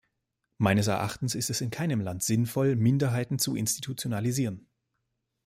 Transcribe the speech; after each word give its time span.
Meines 0.57 0.87
Erachtens 0.87 1.35
ist 1.35 1.51
es 1.51 1.61
in 1.61 1.69
keinem 1.69 2.01
Land 2.01 2.23
sinnvoll, 2.23 2.75
Minderheiten 2.75 3.37
zu 3.37 3.55
institutionalisieren. 3.55 4.65